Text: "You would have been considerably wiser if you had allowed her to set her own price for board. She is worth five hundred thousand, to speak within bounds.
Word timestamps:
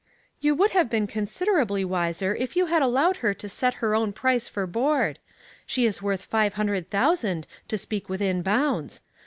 "You 0.41 0.55
would 0.55 0.71
have 0.71 0.89
been 0.89 1.05
considerably 1.05 1.85
wiser 1.85 2.35
if 2.35 2.55
you 2.55 2.65
had 2.65 2.81
allowed 2.81 3.17
her 3.17 3.35
to 3.35 3.47
set 3.47 3.75
her 3.85 3.93
own 3.93 4.13
price 4.13 4.47
for 4.47 4.65
board. 4.65 5.19
She 5.67 5.85
is 5.85 6.01
worth 6.01 6.23
five 6.25 6.55
hundred 6.55 6.89
thousand, 6.89 7.45
to 7.67 7.77
speak 7.77 8.09
within 8.09 8.41
bounds. 8.41 9.01